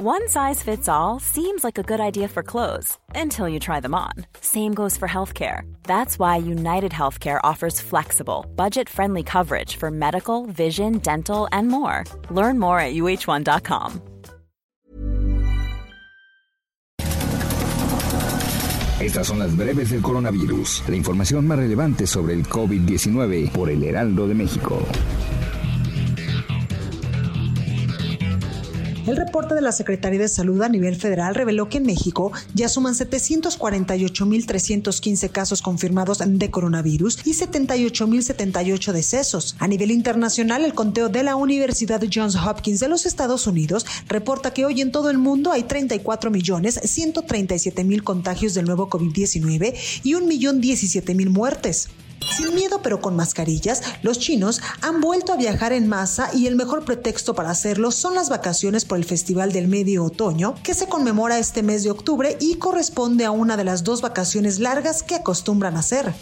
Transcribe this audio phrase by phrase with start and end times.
[0.00, 3.96] One size fits all seems like a good idea for clothes until you try them
[3.96, 4.12] on.
[4.40, 5.62] Same goes for healthcare.
[5.82, 12.04] That's why United Healthcare offers flexible, budget friendly coverage for medical, vision, dental, and more.
[12.30, 14.00] Learn more at uh1.com.
[19.00, 23.82] Estas son las breves del coronavirus, la información más relevante sobre el COVID-19 por el
[23.82, 24.80] Heraldo de México.
[29.08, 32.68] El reporte de la Secretaría de Salud a nivel federal reveló que en México ya
[32.68, 39.56] suman 748.315 casos confirmados de coronavirus y 78.078 decesos.
[39.60, 44.52] A nivel internacional, el conteo de la Universidad Johns Hopkins de los Estados Unidos reporta
[44.52, 51.88] que hoy en todo el mundo hay 34.137.000 contagios del nuevo COVID-19 y 1.017.000 muertes.
[52.36, 56.56] Sin miedo pero con mascarillas, los chinos han vuelto a viajar en masa y el
[56.56, 60.86] mejor pretexto para hacerlo son las vacaciones por el Festival del Medio Otoño, que se
[60.86, 65.14] conmemora este mes de octubre y corresponde a una de las dos vacaciones largas que
[65.14, 66.14] acostumbran hacer.